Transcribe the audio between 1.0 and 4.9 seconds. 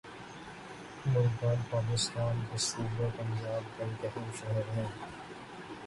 ملتان پاکستان کے صوبہ پنجاب کا ایک اہم شہر ہے